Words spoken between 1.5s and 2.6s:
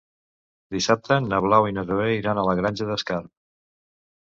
i na Zoè iran a la